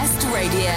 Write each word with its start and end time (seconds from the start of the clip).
West 0.00 0.24
Radio. 0.28 0.70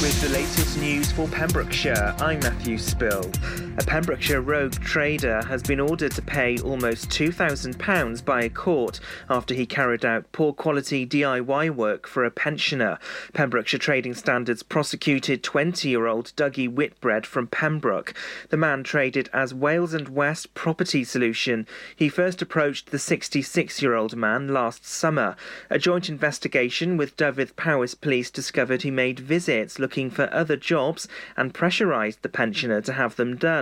With 0.00 0.18
the 0.22 0.30
latest 0.30 0.78
news 0.78 1.12
for 1.12 1.28
Pembrokeshire, 1.28 2.14
I'm 2.18 2.40
Matthew 2.40 2.78
Spill. 2.78 3.30
A 3.78 3.84
Pembrokeshire 3.84 4.40
rogue 4.40 4.74
trader 4.80 5.42
has 5.44 5.62
been 5.62 5.78
ordered 5.78 6.10
to 6.12 6.22
pay 6.22 6.58
almost 6.58 7.08
£2,000 7.08 8.24
by 8.24 8.42
a 8.42 8.50
court 8.50 8.98
after 9.28 9.54
he 9.54 9.64
carried 9.64 10.04
out 10.04 10.30
poor 10.32 10.52
quality 10.52 11.06
DIY 11.06 11.70
work 11.70 12.06
for 12.08 12.24
a 12.24 12.32
pensioner. 12.32 12.98
Pembrokeshire 13.32 13.78
Trading 13.78 14.12
Standards 14.12 14.64
prosecuted 14.64 15.44
20 15.44 15.88
year 15.88 16.06
old 16.06 16.32
Dougie 16.36 16.68
Whitbread 16.68 17.24
from 17.24 17.46
Pembroke. 17.46 18.12
The 18.48 18.56
man 18.56 18.82
traded 18.82 19.30
as 19.32 19.54
Wales 19.54 19.94
and 19.94 20.08
West 20.08 20.52
Property 20.54 21.04
Solution. 21.04 21.66
He 21.94 22.08
first 22.08 22.42
approached 22.42 22.90
the 22.90 22.98
66 22.98 23.80
year 23.80 23.94
old 23.94 24.16
man 24.16 24.48
last 24.48 24.84
summer. 24.84 25.36
A 25.70 25.78
joint 25.78 26.08
investigation 26.08 26.96
with 26.96 27.16
Dyfed 27.16 27.54
Powys 27.54 27.94
Police 27.94 28.30
discovered 28.30 28.82
he 28.82 28.90
made 28.90 29.20
visits 29.20 29.78
looking 29.78 30.10
for 30.10 30.32
other 30.34 30.56
jobs 30.56 31.06
and 31.36 31.54
pressurised 31.54 32.22
the 32.22 32.28
pensioner 32.28 32.80
to 32.80 32.94
have 32.94 33.14
them 33.14 33.36
done. 33.36 33.59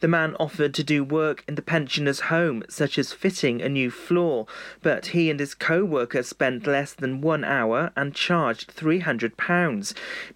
The 0.00 0.08
man 0.08 0.36
offered 0.38 0.74
to 0.74 0.84
do 0.84 1.02
work 1.02 1.44
in 1.48 1.54
the 1.54 1.62
pensioner's 1.62 2.20
home, 2.20 2.62
such 2.68 2.98
as 2.98 3.12
fitting 3.12 3.60
a 3.60 3.68
new 3.68 3.90
floor, 3.90 4.46
but 4.82 5.06
he 5.06 5.30
and 5.30 5.40
his 5.40 5.54
co 5.54 5.84
worker 5.84 6.22
spent 6.22 6.66
less 6.66 6.92
than 6.92 7.20
one 7.20 7.44
hour 7.44 7.90
and 7.96 8.14
charged 8.14 8.74
£300. 8.74 9.34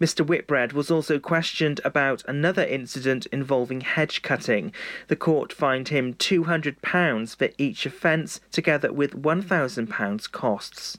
Mr. 0.00 0.26
Whitbread 0.26 0.72
was 0.72 0.90
also 0.90 1.18
questioned 1.18 1.80
about 1.84 2.24
another 2.26 2.64
incident 2.64 3.26
involving 3.26 3.80
hedge 3.82 4.22
cutting. 4.22 4.72
The 5.08 5.16
court 5.16 5.52
fined 5.52 5.88
him 5.88 6.14
£200 6.14 7.36
for 7.36 7.48
each 7.58 7.86
offence, 7.86 8.40
together 8.50 8.92
with 8.92 9.22
£1,000 9.22 10.32
costs. 10.32 10.98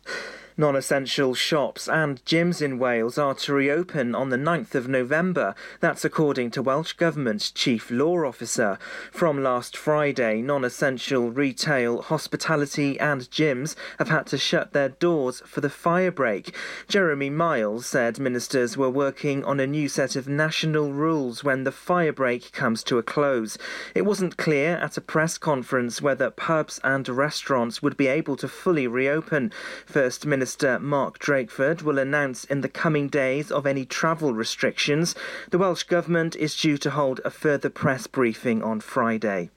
Non 0.57 0.73
essential 0.73 1.33
shops 1.33 1.89
and 1.89 2.23
gyms 2.23 2.61
in 2.61 2.79
Wales 2.79 3.17
are 3.17 3.33
to 3.33 3.53
reopen 3.53 4.15
on 4.15 4.29
the 4.29 4.37
9th 4.37 4.73
of 4.73 4.87
November. 4.87 5.53
That's 5.81 6.05
according 6.05 6.51
to 6.51 6.61
Welsh 6.61 6.93
Government's 6.93 7.51
Chief 7.51 7.91
Law 7.91 8.25
Officer. 8.25 8.79
From 9.11 9.43
last 9.43 9.75
Friday, 9.75 10.41
non 10.41 10.63
essential 10.63 11.29
retail, 11.29 12.03
hospitality, 12.03 12.97
and 13.01 13.23
gyms 13.23 13.75
have 13.99 14.07
had 14.07 14.27
to 14.27 14.37
shut 14.37 14.71
their 14.71 14.87
doors 14.87 15.41
for 15.45 15.59
the 15.59 15.69
fire 15.69 16.09
break. 16.09 16.55
Jeremy 16.87 17.29
Miles 17.29 17.85
said 17.85 18.17
ministers 18.17 18.77
were 18.77 18.89
working 18.89 19.43
on 19.43 19.59
a 19.59 19.67
new 19.67 19.89
set 19.89 20.15
of 20.15 20.29
national 20.29 20.93
rules 20.93 21.43
when 21.43 21.65
the 21.65 21.71
fire 21.73 22.13
break 22.13 22.53
comes 22.53 22.81
to 22.83 22.97
a 22.97 23.03
close. 23.03 23.57
It 23.93 24.03
wasn't 24.03 24.37
clear 24.37 24.77
at 24.77 24.95
a 24.95 25.01
press 25.01 25.37
conference 25.37 26.01
whether 26.01 26.29
pubs 26.29 26.79
and 26.81 27.09
restaurants 27.09 27.83
would 27.83 27.97
be 27.97 28.07
able 28.07 28.37
to 28.37 28.47
fully 28.47 28.87
reopen. 28.87 29.51
First 29.85 30.25
Minister 30.25 30.44
Minister 30.45 30.77
Mark 30.77 31.17
Drakeford 31.17 31.81
will 31.81 31.97
announce 31.97 32.43
in 32.43 32.61
the 32.61 32.69
coming 32.69 33.07
days 33.07 33.51
of 33.51 33.65
any 33.65 33.83
travel 33.83 34.31
restrictions. 34.35 35.15
The 35.49 35.57
Welsh 35.57 35.81
Government 35.81 36.35
is 36.35 36.55
due 36.55 36.77
to 36.77 36.91
hold 36.91 37.19
a 37.25 37.31
further 37.31 37.71
press 37.71 38.05
briefing 38.05 38.61
on 38.61 38.79
Friday. 38.79 39.49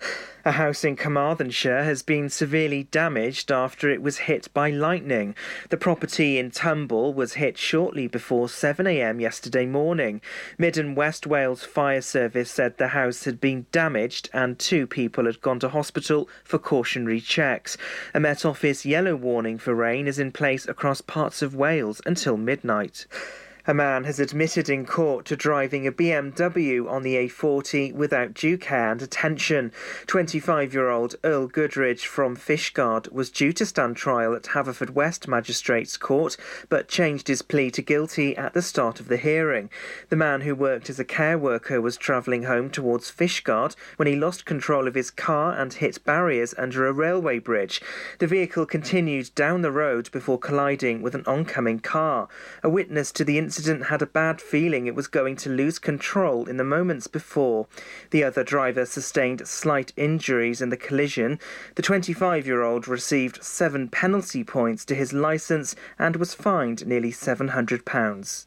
A 0.49 0.53
house 0.53 0.83
in 0.83 0.97
Carmarthenshire 0.97 1.85
has 1.85 2.03
been 2.03 2.31
severely 2.31 2.85
damaged 2.85 3.53
after 3.53 3.91
it 3.91 4.01
was 4.01 4.21
hit 4.21 4.49
by 4.55 4.71
lightning. 4.71 5.35
The 5.69 5.77
property 5.77 6.39
in 6.39 6.53
Tumble 6.53 7.13
was 7.13 7.35
hit 7.35 7.59
shortly 7.59 8.07
before 8.07 8.47
7am 8.47 9.21
yesterday 9.21 9.67
morning. 9.67 10.22
Mid 10.56 10.78
and 10.78 10.97
West 10.97 11.27
Wales 11.27 11.65
Fire 11.65 12.00
Service 12.00 12.50
said 12.50 12.78
the 12.78 12.89
house 12.89 13.25
had 13.25 13.43
been 13.43 13.67
damaged 13.72 14.31
and 14.33 14.59
two 14.59 14.87
people 14.87 15.27
had 15.27 15.43
gone 15.43 15.61
to 15.61 15.69
hospital 15.69 16.31
for 16.45 16.59
cautionary 16.59 17.21
checks. 17.21 17.77
A 18.15 18.21
Met 18.21 18.47
Office 18.47 18.87
yellow 18.87 19.17
warning 19.17 19.59
for 19.59 19.75
rain 19.75 20.06
is 20.06 20.19
in 20.19 20.33
place 20.33 20.67
across 20.67 21.03
parts 21.03 21.43
of 21.43 21.55
Wales 21.55 22.01
until 22.06 22.39
midnight. 22.39 23.06
A 23.69 23.75
man 23.75 24.05
has 24.05 24.19
admitted 24.19 24.71
in 24.71 24.87
court 24.87 25.27
to 25.27 25.37
driving 25.37 25.87
a 25.87 25.93
BMW 25.93 26.91
on 26.91 27.03
the 27.03 27.17
A40 27.17 27.93
without 27.93 28.33
due 28.33 28.56
care 28.56 28.91
and 28.93 29.03
attention. 29.03 29.73
25 30.06 30.73
year 30.73 30.89
old 30.89 31.17
Earl 31.23 31.49
Goodridge 31.49 32.07
from 32.07 32.34
Fishguard 32.34 33.12
was 33.12 33.28
due 33.28 33.53
to 33.53 33.67
stand 33.67 33.99
trial 33.99 34.34
at 34.34 34.45
Haverfordwest 34.45 35.28
Magistrates 35.28 35.99
Court, 35.99 36.39
but 36.71 36.89
changed 36.89 37.28
his 37.28 37.43
plea 37.43 37.71
to 37.73 37.83
guilty 37.83 38.34
at 38.39 38.55
the 38.55 38.62
start 38.62 39.01
of 39.01 39.09
the 39.09 39.19
hearing. 39.19 39.69
The 40.09 40.17
man 40.17 40.41
who 40.41 40.55
worked 40.55 40.89
as 40.89 40.99
a 40.99 41.05
care 41.05 41.37
worker 41.37 41.78
was 41.78 41.99
travelling 41.99 42.45
home 42.45 42.71
towards 42.71 43.11
Fishguard 43.11 43.77
when 43.97 44.09
he 44.09 44.17
lost 44.17 44.47
control 44.47 44.89
of 44.89 44.95
his 44.95 45.11
car 45.11 45.53
and 45.53 45.75
hit 45.75 46.03
barriers 46.07 46.55
under 46.57 46.87
a 46.87 46.93
railway 46.95 47.39
bridge. 47.39 47.83
The 48.19 48.27
vehicle 48.27 48.65
continued 48.65 49.31
down 49.34 49.61
the 49.61 49.71
road 49.71 50.11
before 50.11 50.39
colliding 50.39 51.03
with 51.03 51.15
an 51.15 51.25
oncoming 51.27 51.81
car. 51.81 52.28
A 52.62 52.71
witness 52.71 53.12
to 53.12 53.25
the 53.25 53.37
incident 53.37 53.58
had 53.67 54.03
a 54.03 54.07
bad 54.07 54.41
feeling 54.41 54.87
it 54.87 54.95
was 54.95 55.09
going 55.09 55.37
to 55.37 55.51
lose 55.51 55.79
control 55.79 56.49
in 56.49 56.57
the 56.57 56.65
moments 56.65 57.07
before. 57.07 57.67
The 58.11 58.25
other 58.25 58.45
driver 58.45 58.87
sustained 58.87 59.47
slight 59.47 59.93
injuries 59.97 60.63
in 60.63 60.69
the 60.69 60.77
collision. 60.77 61.41
The 61.75 61.83
25 61.83 62.47
year 62.47 62.63
old 62.63 62.87
received 62.87 63.43
seven 63.43 63.89
penalty 63.89 64.45
points 64.45 64.85
to 64.87 64.95
his 64.95 65.13
licence 65.13 65.75
and 65.99 66.17
was 66.17 66.35
fined 66.35 66.87
nearly 66.87 67.13
£700. 67.13 68.47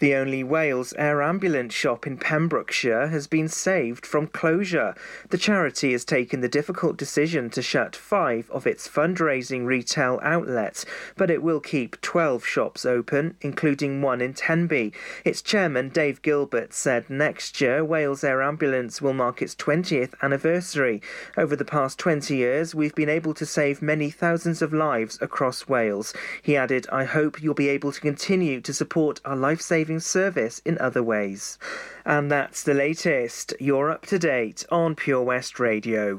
The 0.00 0.14
only 0.14 0.42
Wales 0.42 0.94
air 0.96 1.20
ambulance 1.20 1.74
shop 1.74 2.06
in 2.06 2.16
Pembrokeshire 2.16 3.08
has 3.08 3.26
been 3.26 3.48
saved 3.48 4.06
from 4.06 4.28
closure. 4.28 4.94
The 5.28 5.36
charity 5.36 5.92
has 5.92 6.06
taken 6.06 6.40
the 6.40 6.48
difficult 6.48 6.96
decision 6.96 7.50
to 7.50 7.60
shut 7.60 7.94
five 7.94 8.50
of 8.50 8.66
its 8.66 8.88
fundraising 8.88 9.66
retail 9.66 10.18
outlets, 10.22 10.86
but 11.18 11.30
it 11.30 11.42
will 11.42 11.60
keep 11.60 12.00
12 12.00 12.46
shops 12.46 12.86
open, 12.86 13.36
including 13.42 14.00
one 14.00 14.22
in 14.22 14.32
Tenby. 14.32 14.94
Its 15.22 15.42
chairman, 15.42 15.90
Dave 15.90 16.22
Gilbert, 16.22 16.72
said 16.72 17.10
next 17.10 17.60
year 17.60 17.84
Wales 17.84 18.24
Air 18.24 18.40
Ambulance 18.40 19.02
will 19.02 19.12
mark 19.12 19.42
its 19.42 19.54
20th 19.54 20.14
anniversary. 20.22 21.02
Over 21.36 21.54
the 21.54 21.64
past 21.66 21.98
20 21.98 22.34
years, 22.34 22.74
we've 22.74 22.94
been 22.94 23.10
able 23.10 23.34
to 23.34 23.44
save 23.44 23.82
many 23.82 24.08
thousands 24.08 24.62
of 24.62 24.72
lives 24.72 25.18
across 25.20 25.68
Wales. 25.68 26.14
He 26.40 26.56
added, 26.56 26.86
I 26.90 27.04
hope 27.04 27.42
you'll 27.42 27.52
be 27.52 27.68
able 27.68 27.92
to 27.92 28.00
continue 28.00 28.62
to 28.62 28.72
support 28.72 29.20
our 29.26 29.36
life 29.36 29.60
saving 29.60 29.89
service 29.98 30.60
in 30.60 30.78
other 30.78 31.02
ways. 31.02 31.58
And 32.04 32.30
that's 32.30 32.62
the 32.62 32.74
latest. 32.74 33.54
You're 33.58 33.90
up 33.90 34.06
to 34.06 34.18
date 34.18 34.64
on 34.70 34.94
Pure 34.94 35.22
West 35.22 35.58
Radio. 35.58 36.18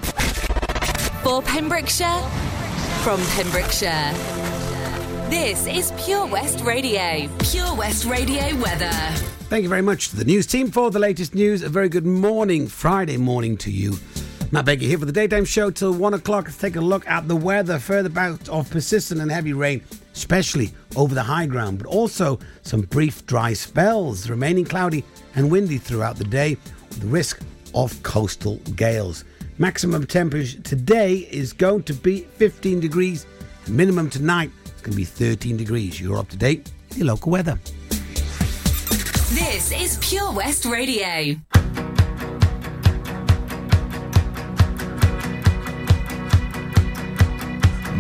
For 1.24 1.42
Pembrokeshire, 1.44 2.22
from 3.04 3.22
Pembrokeshire. 3.38 4.12
This 5.30 5.66
is 5.68 5.94
Pure 6.04 6.28
West 6.28 6.60
Radio. 6.66 7.30
Pure 7.40 7.76
West 7.76 8.04
Radio 8.04 8.54
weather. 8.58 8.92
Thank 9.52 9.64
you 9.64 9.70
very 9.70 9.82
much 9.82 10.10
to 10.10 10.18
the 10.18 10.26
news 10.26 10.46
team 10.48 10.72
for 10.72 10.92
the 10.92 11.00
latest 11.00 11.34
news. 11.34 11.62
A 11.62 11.70
very 11.70 11.88
good 11.88 12.06
morning, 12.06 12.68
Friday 12.68 13.18
morning 13.18 13.56
to 13.58 13.72
you. 13.72 13.94
Matt 14.54 14.66
Baker 14.66 14.84
here 14.84 14.98
for 14.98 15.06
the 15.06 15.14
daytime 15.14 15.46
show 15.46 15.72
till 15.72 15.94
one 15.94 16.14
o'clock. 16.14 16.44
Let's 16.44 16.58
take 16.58 16.76
a 16.76 16.82
look 16.82 17.08
at 17.08 17.26
the 17.26 17.36
weather. 17.38 17.80
Further 17.80 18.10
bout 18.10 18.50
of 18.50 18.70
persistent 18.70 19.22
and 19.22 19.32
heavy 19.32 19.54
rain, 19.54 19.82
especially 20.14 20.72
over 20.98 21.16
the 21.16 21.24
high 21.24 21.46
ground, 21.46 21.78
but 21.78 21.88
also 21.88 22.38
some 22.62 22.82
brief 22.82 23.26
dry 23.26 23.54
spells, 23.54 24.30
remaining 24.30 24.66
cloudy 24.66 25.06
and 25.36 25.50
windy 25.50 25.78
throughout 25.78 26.18
the 26.18 26.26
day, 26.26 26.58
with 26.90 27.04
risk 27.06 27.42
of 27.74 28.04
coastal 28.04 28.58
gales. 28.76 29.24
Maximum 29.58 30.06
temperature 30.06 30.60
today 30.64 31.30
is 31.32 31.54
going 31.54 31.84
to 31.84 31.94
be 31.94 32.28
15 32.36 32.82
degrees. 32.82 33.26
Minimum 33.70 34.10
tonight 34.10 34.52
is 34.66 34.82
going 34.82 34.92
to 34.92 34.98
be 34.98 35.06
13 35.06 35.56
degrees. 35.56 36.02
You're 36.02 36.18
up 36.18 36.28
to 36.28 36.36
date 36.36 36.70
with 36.90 36.98
your 36.98 37.08
local 37.08 37.32
weather. 37.32 37.58
This 39.30 39.72
is 39.72 39.98
Pure 40.02 40.34
West 40.34 40.66
Radio. 40.66 41.38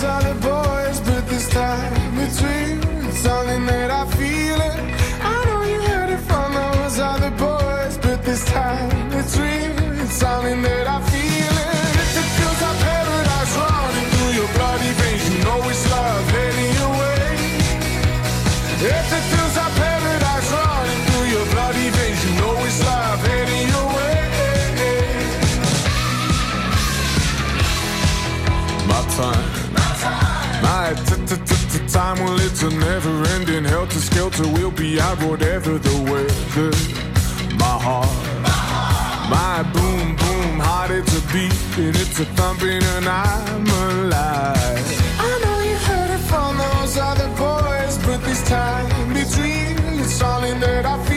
other 0.00 0.34
boys, 0.34 1.00
but 1.00 1.28
this 1.28 1.48
time. 1.50 2.18
It's 2.18 2.38
something 3.18 3.66
that 3.66 3.90
I 3.90 4.06
feel 4.16 4.21
time, 31.92 32.24
well, 32.24 32.40
it's 32.40 32.62
a 32.62 32.70
never 32.70 33.22
ending 33.34 33.64
helter 33.64 34.00
skelter. 34.00 34.48
We'll 34.48 34.70
be 34.70 35.00
out 35.00 35.22
whatever 35.22 35.78
the 35.78 35.96
weather. 36.10 36.72
My 37.56 37.76
heart, 37.86 38.08
my 39.28 39.62
boom 39.74 40.16
boom 40.16 40.58
heart, 40.58 40.90
it's 40.90 41.14
a 41.16 41.22
beat 41.32 41.52
and 41.78 41.94
it's 41.96 42.18
a 42.18 42.24
thumping, 42.36 42.82
and 42.82 43.06
I'm 43.06 43.66
alive. 43.66 44.86
I 45.18 45.32
know 45.42 45.58
you 45.68 45.76
heard 45.88 46.10
it 46.16 46.24
from 46.30 46.56
those 46.56 46.96
other 46.96 47.28
boys, 47.36 47.98
but 48.06 48.22
this 48.24 48.42
time 48.48 48.92
real. 49.12 49.78
It's 50.00 50.14
something 50.14 50.58
that 50.60 50.84
I 50.86 50.96
feel 51.04 51.11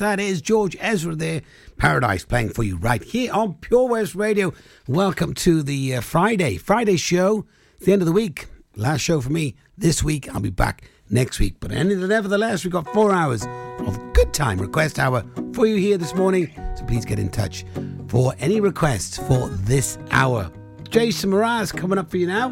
that 0.00 0.18
is 0.18 0.40
George 0.42 0.76
Ezra 0.80 1.14
there. 1.14 1.42
Paradise 1.76 2.24
playing 2.24 2.50
for 2.50 2.62
you 2.62 2.76
right 2.76 3.02
here 3.02 3.32
on 3.32 3.54
Pure 3.54 3.88
West 3.88 4.14
Radio. 4.14 4.52
Welcome 4.88 5.34
to 5.34 5.62
the 5.62 5.96
uh, 5.96 6.00
Friday, 6.00 6.56
Friday 6.56 6.96
show. 6.96 7.46
The 7.80 7.92
end 7.92 8.02
of 8.02 8.06
the 8.06 8.12
week. 8.12 8.46
Last 8.76 9.02
show 9.02 9.20
for 9.20 9.30
me 9.30 9.56
this 9.76 10.02
week. 10.02 10.32
I'll 10.34 10.40
be 10.40 10.50
back 10.50 10.88
next 11.10 11.38
week. 11.38 11.56
But 11.60 11.70
nevertheless, 11.70 12.64
we've 12.64 12.72
got 12.72 12.92
four 12.92 13.12
hours 13.12 13.46
of 13.78 14.12
good 14.14 14.32
time 14.32 14.58
request 14.58 14.98
hour 14.98 15.24
for 15.52 15.66
you 15.66 15.76
here 15.76 15.98
this 15.98 16.14
morning. 16.14 16.50
So 16.76 16.84
please 16.84 17.04
get 17.04 17.18
in 17.18 17.28
touch 17.28 17.64
for 18.08 18.34
any 18.38 18.60
requests 18.60 19.18
for 19.18 19.48
this 19.48 19.98
hour. 20.10 20.50
Jason 20.88 21.30
Mraz 21.30 21.76
coming 21.76 21.98
up 21.98 22.10
for 22.10 22.16
you 22.16 22.26
now. 22.26 22.50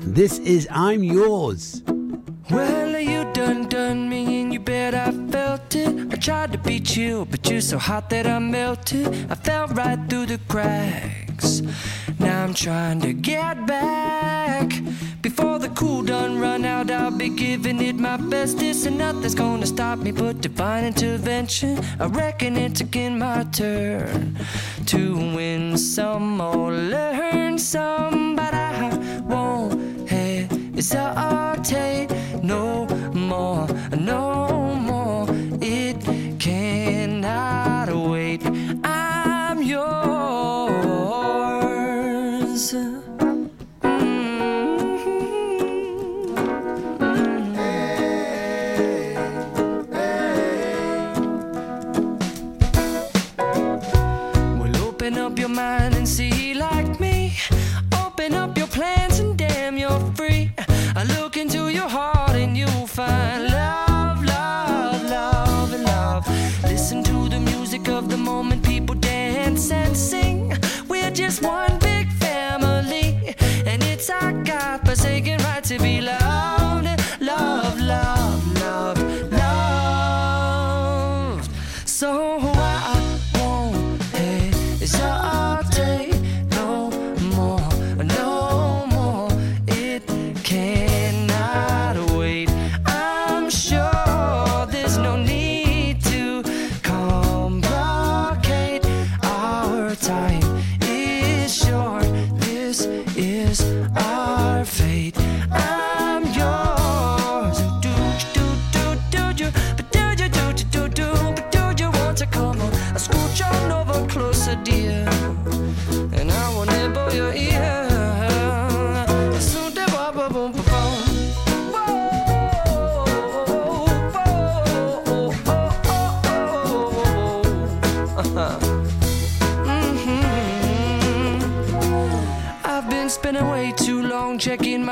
This 0.00 0.38
is 0.40 0.66
I'm 0.70 1.02
Yours. 1.04 1.82
Well, 2.50 2.98
you 2.98 3.30
done 3.32 3.68
done 3.68 4.08
me 4.08 4.37
you 4.58 4.64
bet 4.64 4.94
I 4.94 5.12
felt 5.30 5.74
it. 5.74 6.12
I 6.12 6.16
tried 6.16 6.52
to 6.52 6.58
be 6.58 6.80
chill, 6.80 7.24
but 7.24 7.48
you're 7.48 7.60
so 7.60 7.78
hot 7.78 8.10
that 8.10 8.26
I 8.26 8.38
melted. 8.38 9.06
I 9.30 9.34
fell 9.34 9.68
right 9.68 9.98
through 10.08 10.26
the 10.26 10.38
cracks. 10.48 11.62
Now 12.18 12.44
I'm 12.44 12.54
trying 12.54 13.00
to 13.00 13.12
get 13.12 13.66
back. 13.66 14.72
Before 15.22 15.58
the 15.58 15.68
cool 15.70 16.02
done 16.02 16.40
run 16.40 16.64
out, 16.64 16.90
I'll 16.90 17.10
be 17.10 17.28
giving 17.28 17.80
it 17.80 17.96
my 17.96 18.16
bestest, 18.16 18.86
and 18.86 18.98
nothing's 18.98 19.34
gonna 19.34 19.66
stop 19.66 19.98
me 19.98 20.12
but 20.12 20.40
divine 20.40 20.84
intervention. 20.84 21.78
I 22.00 22.06
reckon 22.06 22.56
it's 22.56 22.80
again 22.80 23.18
my 23.18 23.44
turn 23.52 24.36
to 24.86 25.14
win 25.36 25.76
some 25.76 26.40
or 26.40 26.72
learn 26.72 27.58
some, 27.58 28.34
but 28.34 28.54
I 28.54 29.20
won't 29.22 29.88
hesitate 31.68 32.08
no 32.42 32.86
more, 33.28 33.66
no 33.96 34.74
more. 34.74 35.26
It 35.60 36.00
cannot 36.38 37.88
wait. 38.10 38.42
I'm 38.84 39.62
yours. 39.62 39.88
Mm-hmm. 53.58 54.58
Well, 54.58 54.76
open 54.86 55.18
up 55.18 55.38
your 55.38 55.48
mind 55.50 55.97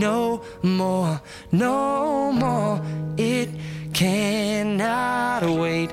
no 0.00 0.42
more, 0.62 1.20
no 1.52 2.32
more. 2.32 2.80
It 3.16 3.48
cannot 3.92 5.42
wait. 5.42 5.90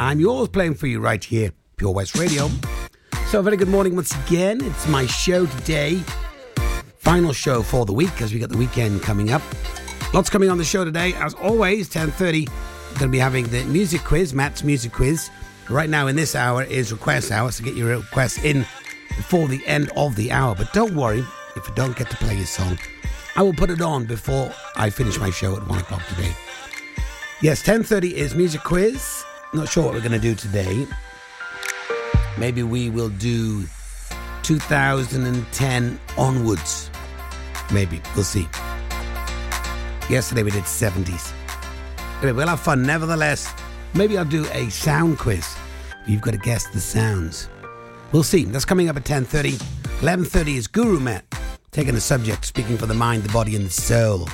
I'm 0.00 0.18
yours 0.18 0.48
playing 0.48 0.76
for 0.76 0.86
you 0.86 0.98
right 0.98 1.22
here, 1.22 1.52
Pure 1.76 1.92
West 1.92 2.16
Radio. 2.16 2.48
So, 3.26 3.40
a 3.40 3.42
very 3.42 3.58
good 3.58 3.68
morning 3.68 3.94
once 3.94 4.16
again. 4.24 4.64
It's 4.64 4.88
my 4.88 5.04
show 5.04 5.44
today. 5.44 5.96
Final 6.96 7.34
show 7.34 7.62
for 7.62 7.84
the 7.84 7.92
week 7.92 8.22
as 8.22 8.32
we 8.32 8.40
got 8.40 8.48
the 8.48 8.56
weekend 8.56 9.02
coming 9.02 9.30
up. 9.30 9.42
Lots 10.14 10.30
coming 10.30 10.48
on 10.48 10.56
the 10.56 10.64
show 10.64 10.86
today. 10.86 11.12
As 11.16 11.34
always, 11.34 11.90
10.30, 11.90 12.46
going 12.46 12.98
to 12.98 13.08
be 13.08 13.18
having 13.18 13.46
the 13.48 13.62
music 13.64 14.02
quiz, 14.02 14.32
Matt's 14.32 14.64
music 14.64 14.90
quiz. 14.90 15.28
Right 15.68 15.90
now 15.90 16.06
in 16.06 16.16
this 16.16 16.34
hour 16.34 16.62
is 16.62 16.92
request 16.92 17.30
hour, 17.30 17.52
so 17.52 17.62
get 17.62 17.74
your 17.74 17.94
requests 17.98 18.42
in 18.42 18.60
before 19.08 19.48
the 19.48 19.60
end 19.66 19.90
of 19.98 20.16
the 20.16 20.32
hour. 20.32 20.54
But 20.54 20.72
don't 20.72 20.94
worry 20.94 21.22
if 21.56 21.68
you 21.68 21.74
don't 21.74 21.94
get 21.94 22.08
to 22.08 22.16
play 22.16 22.36
your 22.36 22.46
song. 22.46 22.78
I 23.36 23.42
will 23.42 23.52
put 23.52 23.68
it 23.68 23.82
on 23.82 24.06
before 24.06 24.50
I 24.76 24.88
finish 24.88 25.18
my 25.20 25.28
show 25.28 25.58
at 25.58 25.68
1 25.68 25.78
o'clock 25.78 26.06
today. 26.06 26.34
Yes, 27.42 27.62
10.30 27.62 28.12
is 28.12 28.34
music 28.34 28.62
quiz. 28.62 29.24
Not 29.52 29.68
sure 29.68 29.84
what 29.84 29.94
we're 29.94 30.00
going 30.00 30.12
to 30.12 30.18
do 30.18 30.36
today. 30.36 30.86
Maybe 32.38 32.62
we 32.62 32.88
will 32.88 33.08
do 33.08 33.64
2010 34.44 36.00
onwards. 36.16 36.90
Maybe. 37.72 38.00
We'll 38.14 38.24
see. 38.24 38.48
Yesterday 40.08 40.44
we 40.44 40.52
did 40.52 40.64
70s. 40.64 41.32
Anyway, 42.18 42.32
we'll 42.32 42.46
have 42.46 42.60
fun 42.60 42.84
nevertheless. 42.84 43.52
Maybe 43.94 44.16
I'll 44.16 44.24
do 44.24 44.46
a 44.52 44.70
sound 44.70 45.18
quiz. 45.18 45.56
You've 46.06 46.20
got 46.20 46.32
to 46.32 46.38
guess 46.38 46.68
the 46.68 46.80
sounds. 46.80 47.48
We'll 48.12 48.22
see. 48.22 48.44
That's 48.44 48.64
coming 48.64 48.88
up 48.88 48.96
at 48.96 49.04
10.30. 49.04 49.52
11.30 50.00 50.56
is 50.56 50.66
Guru 50.68 51.00
Matt, 51.00 51.24
taking 51.72 51.96
a 51.96 52.00
subject, 52.00 52.44
speaking 52.44 52.78
for 52.78 52.86
the 52.86 52.94
mind, 52.94 53.24
the 53.24 53.32
body 53.32 53.56
and 53.56 53.66
the 53.66 53.70
soul. 53.70 54.28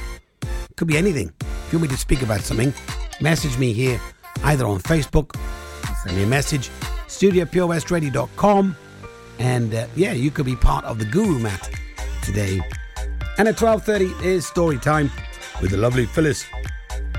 Could 0.76 0.88
be 0.88 0.98
anything. 0.98 1.32
If 1.40 1.72
you 1.72 1.78
want 1.78 1.90
me 1.90 1.96
to 1.96 2.00
speak 2.00 2.20
about 2.20 2.40
something, 2.40 2.72
message 3.20 3.56
me 3.58 3.72
here, 3.72 4.00
either 4.44 4.66
on 4.66 4.80
Facebook, 4.80 5.36
send 6.02 6.16
me 6.16 6.22
a 6.22 6.26
message, 6.26 6.70
studiopurewestradio.com, 7.08 8.76
and 9.38 9.74
uh, 9.74 9.86
yeah, 9.96 10.12
you 10.12 10.30
could 10.30 10.46
be 10.46 10.56
part 10.56 10.84
of 10.84 10.98
the 10.98 11.04
Guru 11.04 11.38
Matt 11.38 11.70
today. 12.22 12.60
And 13.38 13.48
at 13.48 13.56
12.30 13.56 14.22
is 14.22 14.46
story 14.46 14.78
time 14.78 15.10
with 15.60 15.70
the 15.70 15.76
lovely 15.76 16.06
Phyllis 16.06 16.46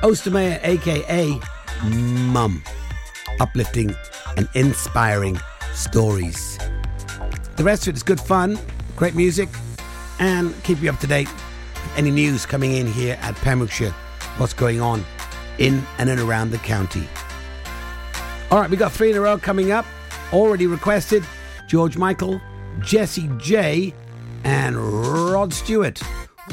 Ostermeyer, 0.02 0.60
aka 0.64 1.40
Mum, 1.84 2.64
uplifting 3.40 3.94
and 4.36 4.48
inspiring 4.56 5.40
stories. 5.74 6.58
The 7.56 7.64
rest 7.64 7.84
of 7.84 7.94
it 7.94 7.98
is 7.98 8.04
good 8.04 8.20
fun, 8.20 8.58
great 8.96 9.16
music, 9.16 9.50
and 10.20 10.54
keep 10.64 10.82
you 10.82 10.90
up 10.90 11.00
to 11.00 11.08
date 11.08 11.30
any 11.96 12.12
news 12.12 12.46
coming 12.46 12.74
in 12.74 12.88
here 12.88 13.18
at 13.22 13.36
Pembrokeshire, 13.36 13.92
what's 14.38 14.54
going 14.54 14.82
on 14.82 15.04
in 15.60 15.84
and 15.98 16.10
around 16.20 16.52
the 16.52 16.58
county. 16.60 17.08
All 18.50 18.60
right, 18.60 18.70
we 18.70 18.78
got 18.78 18.92
three 18.92 19.12
in 19.12 19.18
a 19.18 19.22
row 19.22 19.38
coming 19.38 19.72
up. 19.72 19.86
Already 20.32 20.68
requested 20.68 21.24
George 21.68 21.98
Michael, 21.98 22.42
Jessie 22.80 23.30
J, 23.38 23.94
and 24.44 24.78
Rod 24.78 25.54
Stewart. 25.54 26.02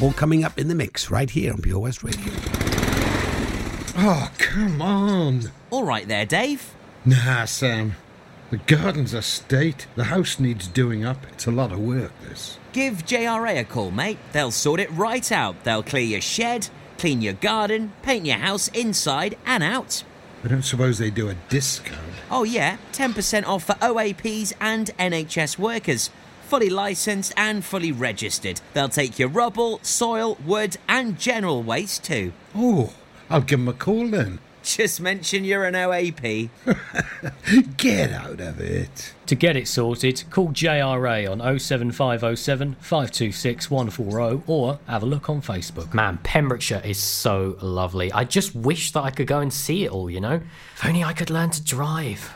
All 0.02 0.12
coming 0.12 0.44
up 0.44 0.58
in 0.58 0.68
the 0.68 0.74
mix 0.74 1.10
right 1.10 1.30
here 1.30 1.52
on 1.52 1.62
Pure 1.62 1.78
West 1.78 2.02
Radio. 2.02 2.32
Oh, 3.96 4.30
come 4.38 4.82
on. 4.82 5.52
All 5.70 5.84
right 5.84 6.06
there, 6.08 6.26
Dave. 6.26 6.74
Nah, 7.04 7.44
Sam. 7.44 7.94
The 8.50 8.56
garden's 8.58 9.14
a 9.14 9.22
state. 9.22 9.86
The 9.94 10.04
house 10.04 10.38
needs 10.38 10.66
doing 10.66 11.04
up. 11.04 11.26
It's 11.32 11.46
a 11.46 11.50
lot 11.50 11.72
of 11.72 11.78
work, 11.78 12.12
this. 12.28 12.58
Give 12.72 13.04
JRA 13.06 13.60
a 13.60 13.64
call, 13.64 13.90
mate. 13.90 14.18
They'll 14.32 14.50
sort 14.50 14.80
it 14.80 14.90
right 14.90 15.30
out. 15.30 15.62
They'll 15.64 15.82
clear 15.82 16.02
your 16.02 16.20
shed, 16.20 16.68
clean 17.04 17.20
your 17.20 17.34
garden, 17.34 17.92
paint 18.00 18.24
your 18.24 18.38
house 18.38 18.68
inside 18.68 19.36
and 19.44 19.62
out. 19.62 20.02
I 20.42 20.48
don't 20.48 20.62
suppose 20.62 20.96
they 20.96 21.10
do 21.10 21.28
a 21.28 21.34
discount. 21.50 22.00
Oh, 22.30 22.44
yeah, 22.44 22.78
10% 22.94 23.46
off 23.46 23.64
for 23.64 23.74
OAPs 23.74 24.54
and 24.58 24.90
NHS 24.98 25.58
workers. 25.58 26.08
Fully 26.48 26.70
licensed 26.70 27.34
and 27.36 27.62
fully 27.62 27.92
registered. 27.92 28.62
They'll 28.72 28.88
take 28.88 29.18
your 29.18 29.28
rubble, 29.28 29.80
soil, 29.82 30.38
wood, 30.46 30.78
and 30.88 31.18
general 31.18 31.62
waste 31.62 32.04
too. 32.04 32.32
Oh, 32.54 32.94
I'll 33.28 33.42
give 33.42 33.58
them 33.58 33.68
a 33.68 33.74
call 33.74 34.08
then. 34.08 34.38
Just 34.64 34.98
mention 34.98 35.44
you're 35.44 35.66
an 35.66 35.74
OAP. 35.74 36.48
Get 37.76 38.10
out 38.12 38.40
of 38.40 38.60
it. 38.60 39.12
To 39.26 39.34
get 39.34 39.56
it 39.56 39.68
sorted, 39.68 40.24
call 40.30 40.48
JRA 40.48 41.30
on 41.30 41.58
07507 41.58 42.74
526 42.80 43.70
140 43.70 44.42
or 44.46 44.78
have 44.86 45.02
a 45.02 45.06
look 45.06 45.28
on 45.28 45.42
Facebook. 45.42 45.92
Man, 45.92 46.18
Pembrokeshire 46.22 46.80
is 46.82 46.98
so 46.98 47.58
lovely. 47.60 48.10
I 48.12 48.24
just 48.24 48.54
wish 48.54 48.92
that 48.92 49.02
I 49.02 49.10
could 49.10 49.26
go 49.26 49.40
and 49.40 49.52
see 49.52 49.84
it 49.84 49.90
all, 49.90 50.08
you 50.08 50.20
know? 50.20 50.40
If 50.76 50.86
only 50.86 51.04
I 51.04 51.12
could 51.12 51.28
learn 51.28 51.50
to 51.50 51.62
drive. 51.62 52.32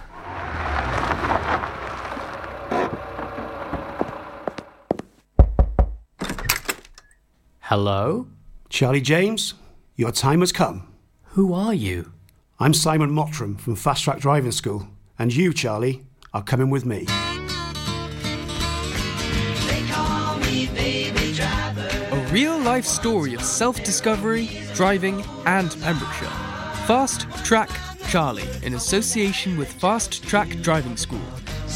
Hello? 7.60 8.26
Charlie 8.68 9.00
James, 9.00 9.54
your 9.96 10.12
time 10.12 10.40
has 10.40 10.52
come. 10.52 10.92
Who 11.32 11.54
are 11.54 11.72
you? 11.72 12.12
I'm 12.60 12.74
Simon 12.74 13.12
Mottram 13.12 13.56
from 13.56 13.76
Fast 13.76 14.02
Track 14.02 14.18
Driving 14.18 14.50
School, 14.50 14.88
and 15.16 15.32
you, 15.32 15.52
Charlie, 15.52 16.02
are 16.34 16.42
coming 16.42 16.70
with 16.70 16.84
me. 16.84 17.06
A 22.10 22.28
real 22.32 22.58
life 22.58 22.84
story 22.84 23.34
of 23.34 23.44
self 23.44 23.84
discovery, 23.84 24.50
driving, 24.74 25.22
and 25.46 25.70
Pembrokeshire. 25.82 26.26
Fast 26.88 27.30
Track 27.44 27.70
Charlie 28.08 28.48
in 28.64 28.74
association 28.74 29.56
with 29.56 29.70
Fast 29.70 30.24
Track 30.24 30.48
Driving 30.60 30.96
School. 30.96 31.20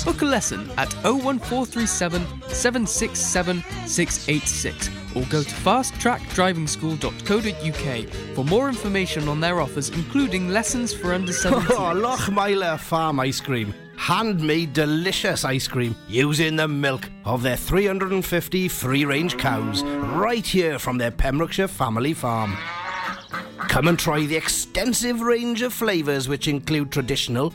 Book 0.05 0.23
a 0.23 0.25
lesson 0.25 0.69
at 0.79 0.93
01437 1.05 2.23
767 2.49 3.63
686 3.87 4.91
or 5.15 5.23
go 5.27 5.43
to 5.43 5.55
fasttrackdrivingschool.co.uk 5.55 8.09
for 8.35 8.45
more 8.47 8.69
information 8.69 9.29
on 9.29 9.39
their 9.41 9.61
offers, 9.61 9.91
including 9.91 10.49
lessons 10.49 10.93
for 10.95 11.13
under 11.15 11.33
17. 11.33 11.77
Oh, 11.77 11.93
Lochmeyler 11.95 12.81
Farm 12.81 13.21
Ice 13.21 13.41
Cream. 13.41 13.73
Handmade 13.97 14.73
delicious 14.73 15.45
ice 15.45 15.69
cream 15.69 15.95
using 16.09 16.57
the 16.57 16.67
milk 16.67 17.09
of 17.25 17.43
their 17.43 17.57
350 17.57 18.67
free 18.69 19.05
range 19.05 19.39
cows 19.39 19.85
right 19.85 20.45
here 20.45 20.79
from 20.81 20.99
their 20.99 21.13
Pembrokeshire 21.13 21.69
family 21.69 22.13
farm. 22.15 22.57
Come 23.69 23.87
and 23.89 23.99
try 23.99 24.25
the 24.27 24.37
extensive 24.37 25.21
range 25.21 25.63
of 25.63 25.73
flavours 25.73 26.29
which 26.29 26.49
include 26.49 26.91
traditional 26.91 27.55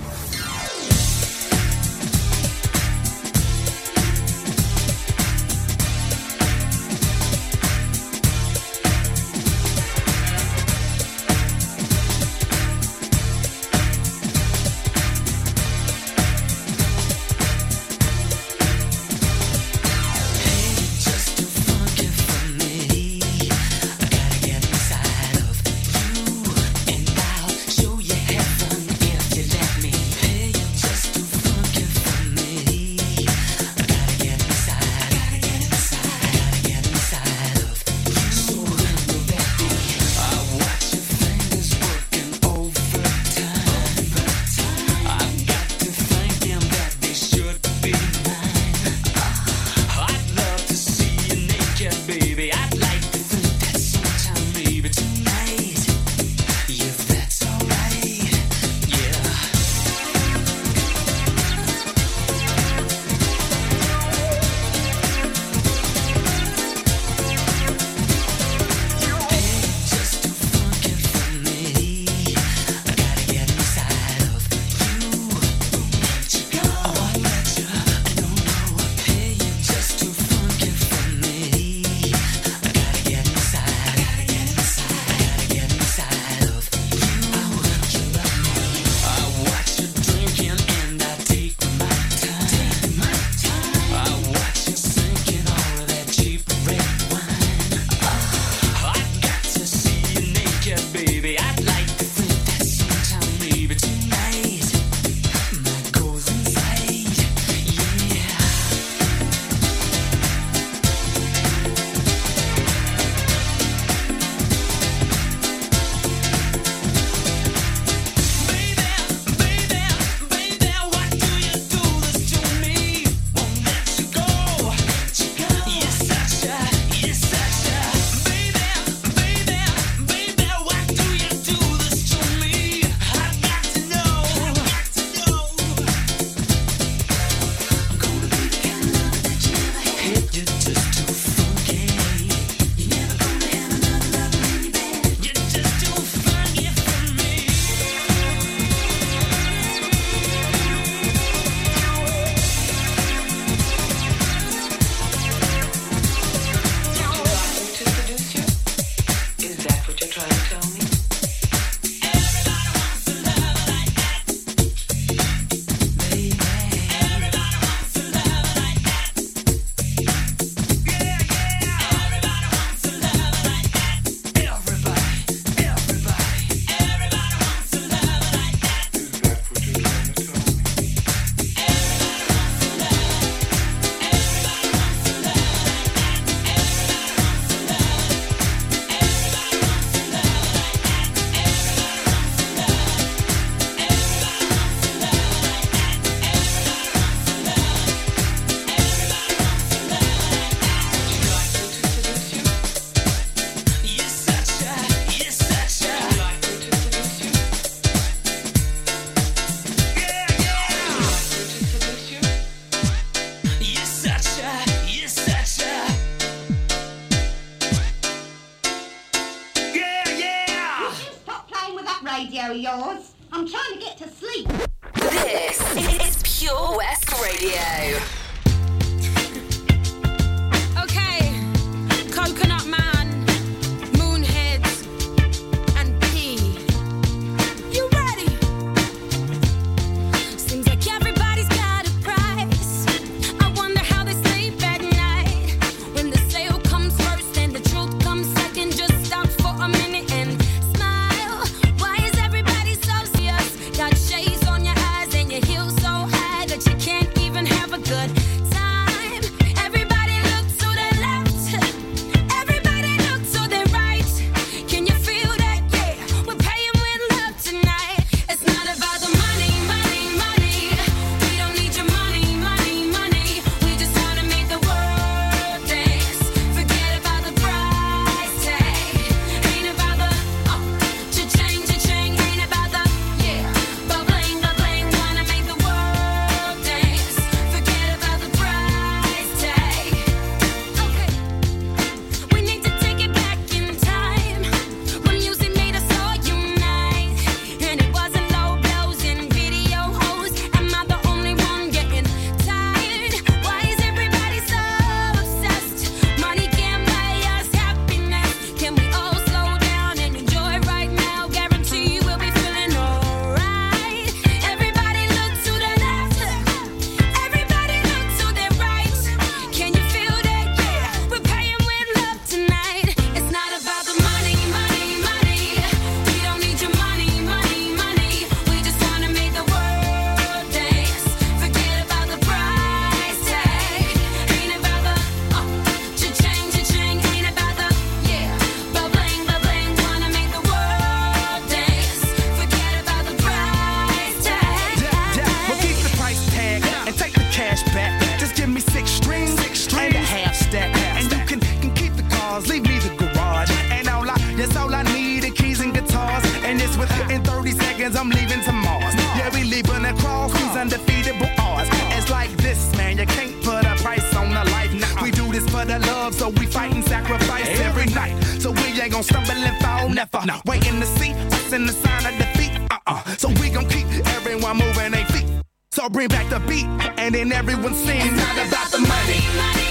So 366.21 366.29
we 366.29 366.45
fight 366.45 366.71
and 366.71 366.85
sacrifice 366.85 367.47
every, 367.47 367.81
every 367.81 367.93
night. 367.95 368.15
So 368.39 368.51
we 368.51 368.79
ain't 368.79 368.91
gonna 368.91 369.01
stumble 369.01 369.31
and 369.31 369.59
fall, 369.59 369.89
never. 369.89 370.23
No. 370.23 370.39
Waiting 370.45 370.79
to 370.79 370.85
see 370.85 371.13
us 371.13 371.51
in 371.51 371.65
the 371.65 371.73
sign 371.73 372.05
of 372.05 372.15
defeat. 372.19 372.51
Uh 372.69 372.77
uh. 372.85 373.03
So 373.17 373.29
we 373.41 373.49
gonna 373.49 373.67
keep 373.67 373.87
everyone 374.09 374.57
moving 374.57 374.91
their 374.91 375.05
feet. 375.07 375.25
So 375.71 375.89
bring 375.89 376.09
back 376.09 376.29
the 376.29 376.39
beat, 376.41 376.67
and 376.99 377.15
then 377.15 377.31
everyone 377.31 377.73
sings. 377.73 378.05
It's 378.05 378.17
not 378.17 378.47
about 378.47 378.69
the 378.69 378.81
money. 378.81 379.19
money. 379.35 379.70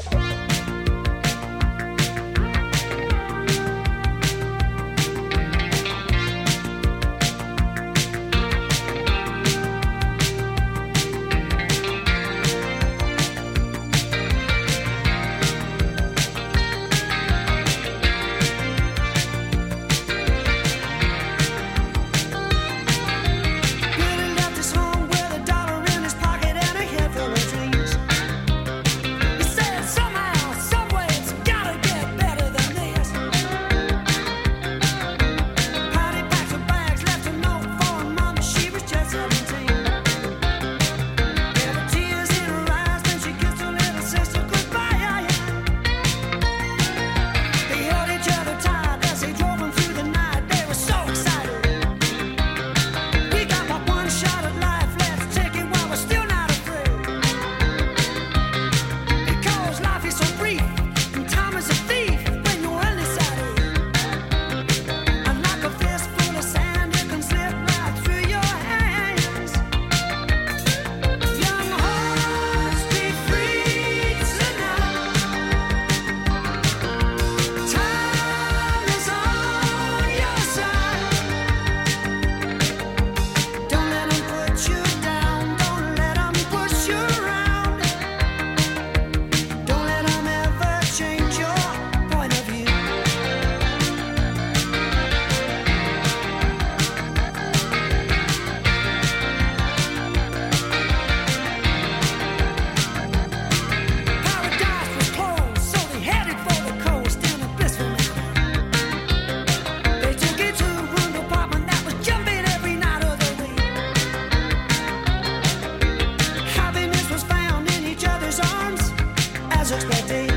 expectations. 119.73 120.30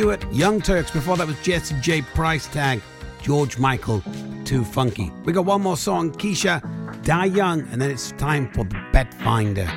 Stewart, 0.00 0.32
Young 0.32 0.62
Turks. 0.62 0.90
Before 0.90 1.18
that 1.18 1.26
was 1.26 1.38
Jessie 1.42 1.76
J. 1.82 2.00
Price 2.00 2.46
Tag, 2.46 2.80
George 3.20 3.58
Michael, 3.58 4.02
Too 4.46 4.64
Funky. 4.64 5.12
We 5.26 5.34
got 5.34 5.44
one 5.44 5.60
more 5.60 5.76
song, 5.76 6.10
Kesha, 6.12 6.62
Die 7.02 7.24
Young, 7.26 7.68
and 7.70 7.82
then 7.82 7.90
it's 7.90 8.12
time 8.12 8.50
for 8.50 8.64
the 8.64 8.82
Bet 8.94 9.12
Finder. 9.12 9.70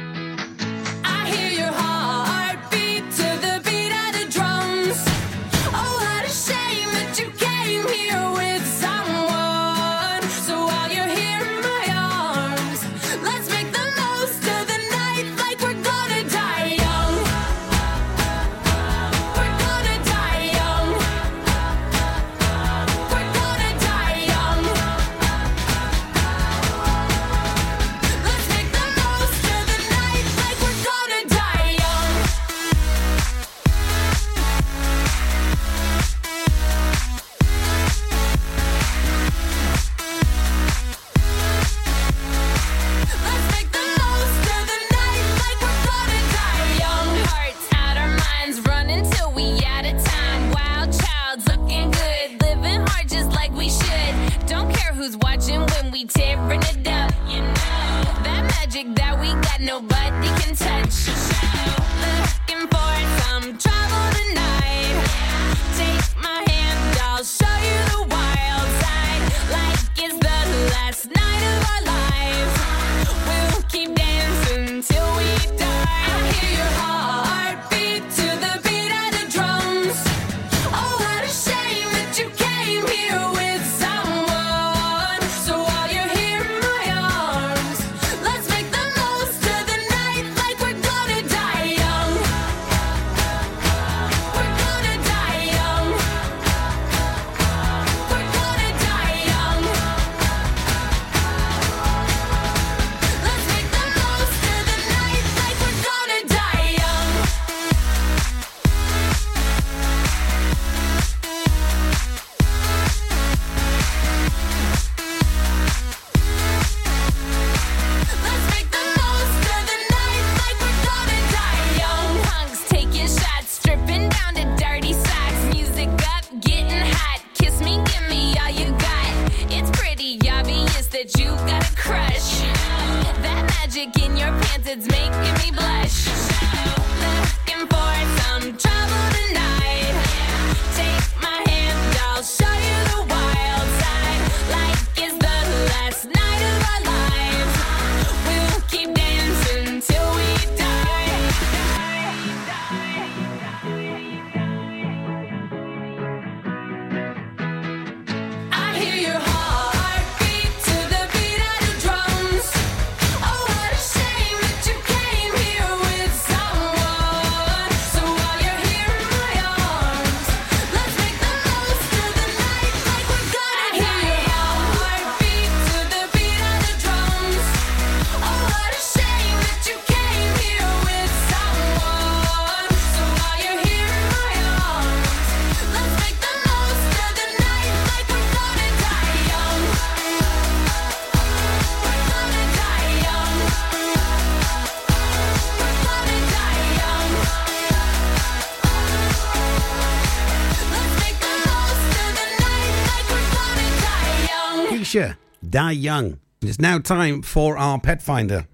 Die 205.53 205.71
Young. 205.73 206.19
It's 206.41 206.59
now 206.59 206.79
time 206.79 207.21
for 207.21 207.59
our 207.59 207.79
Pet 207.79 208.01
Finder. 208.01 208.47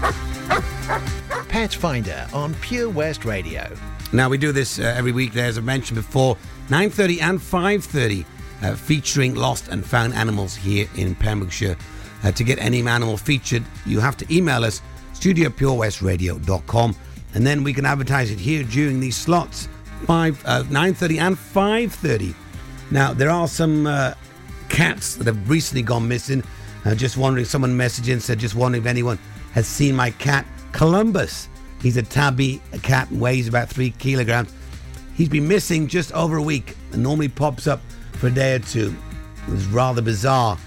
Pet 1.48 1.74
Finder 1.74 2.28
on 2.32 2.54
Pure 2.60 2.90
West 2.90 3.24
Radio. 3.24 3.68
Now 4.12 4.28
we 4.28 4.38
do 4.38 4.52
this 4.52 4.78
uh, 4.78 4.94
every 4.96 5.10
week. 5.10 5.34
As 5.34 5.58
I 5.58 5.60
mentioned 5.60 5.96
before, 5.96 6.36
9:30 6.68 7.20
and 7.20 7.40
5:30, 7.40 8.24
uh, 8.62 8.76
featuring 8.76 9.34
lost 9.34 9.66
and 9.66 9.84
found 9.84 10.14
animals 10.14 10.54
here 10.54 10.86
in 10.94 11.16
Pembrokeshire. 11.16 11.76
Uh, 12.22 12.30
to 12.30 12.44
get 12.44 12.60
any 12.60 12.80
animal 12.86 13.16
featured, 13.16 13.64
you 13.86 13.98
have 13.98 14.16
to 14.18 14.26
email 14.32 14.64
us 14.64 14.82
studiopurewestradio.com, 15.14 16.94
and 17.34 17.44
then 17.44 17.64
we 17.64 17.72
can 17.72 17.86
advertise 17.86 18.30
it 18.30 18.38
here 18.38 18.62
during 18.62 19.00
these 19.00 19.16
slots, 19.16 19.68
five, 20.06 20.40
uh, 20.46 20.62
9:30 20.70 21.18
and 21.18 21.36
5:30. 21.36 22.36
Now 22.90 23.12
there 23.12 23.30
are 23.30 23.48
some 23.48 23.86
uh, 23.86 24.14
cats 24.68 25.16
that 25.16 25.26
have 25.26 25.48
recently 25.48 25.82
gone 25.82 26.06
missing. 26.08 26.42
Uh, 26.84 26.94
just 26.94 27.16
wondering, 27.16 27.46
someone 27.46 27.76
messaged 27.76 28.12
in 28.12 28.20
said, 28.20 28.38
just 28.38 28.54
wondering 28.54 28.82
if 28.82 28.88
anyone 28.88 29.18
has 29.52 29.66
seen 29.66 29.94
my 29.94 30.10
cat 30.10 30.46
Columbus. 30.72 31.48
He's 31.80 31.96
a 31.96 32.02
tabby 32.02 32.60
cat 32.82 33.10
weighs 33.12 33.48
about 33.48 33.68
three 33.68 33.90
kilograms. 33.90 34.52
He's 35.14 35.28
been 35.28 35.46
missing 35.46 35.86
just 35.86 36.12
over 36.12 36.36
a 36.36 36.42
week 36.42 36.76
and 36.92 37.02
normally 37.02 37.28
pops 37.28 37.66
up 37.66 37.80
for 38.12 38.26
a 38.26 38.30
day 38.30 38.56
or 38.56 38.58
two. 38.58 38.94
It 39.46 39.50
was 39.50 39.66
rather 39.66 40.02
bizarre. 40.02 40.58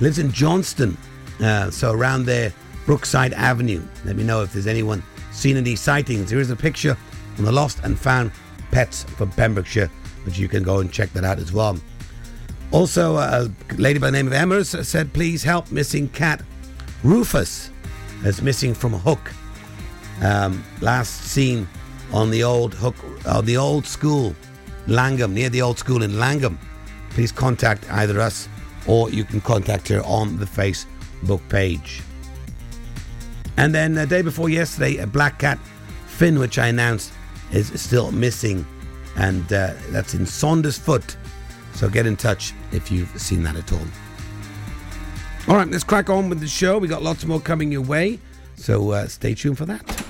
Lives 0.00 0.18
in 0.18 0.30
Johnston, 0.30 0.96
uh, 1.40 1.70
so 1.70 1.92
around 1.92 2.26
there, 2.26 2.52
Brookside 2.86 3.32
Avenue. 3.32 3.82
Let 4.04 4.16
me 4.16 4.24
know 4.24 4.42
if 4.42 4.52
there's 4.52 4.66
anyone 4.66 5.02
seen 5.32 5.56
any 5.56 5.76
sightings. 5.76 6.30
Here 6.30 6.40
is 6.40 6.50
a 6.50 6.56
picture 6.56 6.96
from 7.34 7.44
the 7.44 7.52
Lost 7.52 7.80
and 7.84 7.98
Found 8.00 8.32
Pets 8.70 9.04
for 9.04 9.26
Pembrokeshire, 9.26 9.90
which 10.28 10.38
you 10.38 10.46
can 10.46 10.62
go 10.62 10.80
and 10.80 10.92
check 10.92 11.10
that 11.14 11.24
out 11.24 11.38
as 11.38 11.52
well. 11.52 11.78
Also, 12.70 13.16
a 13.16 13.50
lady 13.78 13.98
by 13.98 14.08
the 14.08 14.12
name 14.12 14.26
of 14.26 14.34
Emma 14.34 14.62
said, 14.62 15.10
please 15.14 15.42
help 15.42 15.72
missing 15.72 16.06
cat 16.10 16.42
Rufus 17.02 17.70
is 18.24 18.42
missing 18.42 18.74
from 18.74 18.92
Hook. 18.92 19.32
Um, 20.20 20.62
last 20.82 21.22
seen 21.22 21.66
on 22.12 22.30
the 22.30 22.44
old 22.44 22.74
Hook, 22.74 22.96
uh, 23.24 23.40
the 23.40 23.56
old 23.56 23.86
school, 23.86 24.34
Llangwm, 24.86 25.32
near 25.32 25.48
the 25.48 25.62
old 25.62 25.78
school 25.78 26.02
in 26.02 26.12
Llangwm. 26.12 26.58
Please 27.10 27.32
contact 27.32 27.90
either 27.90 28.20
us 28.20 28.48
or 28.86 29.08
you 29.08 29.24
can 29.24 29.40
contact 29.40 29.88
her 29.88 30.02
on 30.04 30.38
the 30.38 30.44
Facebook 30.44 31.40
page. 31.48 32.02
And 33.56 33.74
then 33.74 33.94
the 33.94 34.06
day 34.06 34.20
before 34.20 34.50
yesterday, 34.50 34.98
a 34.98 35.06
black 35.06 35.38
cat 35.38 35.58
Finn, 36.06 36.38
which 36.38 36.58
I 36.58 36.66
announced 36.66 37.12
is 37.50 37.80
still 37.80 38.12
missing, 38.12 38.66
and 39.18 39.52
uh, 39.52 39.74
that's 39.90 40.14
in 40.14 40.22
Saundersfoot. 40.22 41.16
So 41.74 41.88
get 41.88 42.06
in 42.06 42.16
touch 42.16 42.54
if 42.72 42.90
you've 42.90 43.10
seen 43.20 43.42
that 43.42 43.56
at 43.56 43.72
all. 43.72 43.86
All 45.48 45.56
right, 45.56 45.68
let's 45.68 45.84
crack 45.84 46.10
on 46.10 46.28
with 46.28 46.40
the 46.40 46.46
show. 46.46 46.78
We 46.78 46.88
got 46.88 47.02
lots 47.02 47.24
more 47.24 47.40
coming 47.40 47.72
your 47.72 47.82
way, 47.82 48.18
so 48.56 48.92
uh, 48.92 49.06
stay 49.06 49.34
tuned 49.34 49.58
for 49.58 49.66
that. 49.66 50.04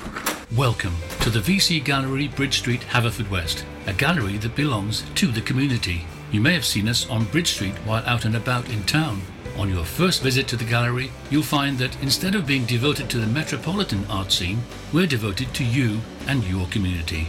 Welcome 0.57 0.95
to 1.21 1.31
the 1.31 1.41
VC 1.41 1.85
Gallery, 1.85 2.29
Bridge 2.29 2.59
Street, 2.59 2.81
Haverfordwest, 2.81 3.65
a 3.87 3.93
gallery 3.93 4.39
that 4.39 4.57
belongs 4.57 5.05
to 5.15 5.27
the 5.27 5.43
community. 5.43 6.07
You 6.33 6.41
may 6.41 6.55
have 6.55 6.65
seen 6.65 6.89
us 6.89 7.09
on 7.09 7.25
Bridge 7.27 7.53
Street 7.53 7.75
while 7.85 8.05
out 8.07 8.25
and 8.25 8.37
about 8.37 8.69
in 8.71 8.83
town. 8.85 9.21
On 9.57 9.69
your 9.69 9.85
first 9.85 10.23
visit 10.23 10.47
to 10.49 10.57
the 10.57 10.65
gallery, 10.65 11.11
you'll 11.31 11.43
find 11.43 11.79
that 11.79 12.01
instead 12.03 12.35
of 12.35 12.47
being 12.47 12.65
devoted 12.65 13.11
to 13.11 13.19
the 13.19 13.27
metropolitan 13.27 14.05
art 14.09 14.33
scene, 14.33 14.61
we're 14.93 15.07
devoted 15.07 15.53
to 15.55 15.65
you 15.65 15.99
and 16.27 16.45
your 16.45 16.67
community. 16.69 17.29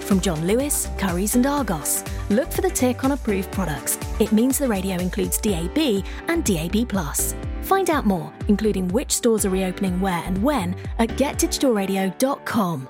from 0.11 0.19
John 0.19 0.45
Lewis, 0.45 0.87
Currys, 0.97 1.35
and 1.35 1.45
Argos. 1.45 2.03
Look 2.29 2.51
for 2.51 2.59
the 2.59 2.69
tick 2.69 3.05
on 3.05 3.13
approved 3.13 3.49
products. 3.53 3.97
It 4.19 4.33
means 4.33 4.57
the 4.57 4.67
radio 4.67 4.97
includes 4.97 5.37
DAB 5.37 6.03
and 6.27 6.43
DAB. 6.43 6.91
Find 7.61 7.89
out 7.89 8.05
more, 8.05 8.33
including 8.49 8.89
which 8.89 9.13
stores 9.13 9.45
are 9.45 9.49
reopening 9.49 10.01
where 10.01 10.21
and 10.25 10.43
when, 10.43 10.75
at 10.99 11.11
getdigitalradio.com. 11.11 12.89